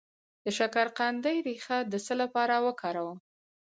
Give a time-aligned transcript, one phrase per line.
[0.43, 3.17] د شکرقندي ریښه د څه لپاره وکاروم؟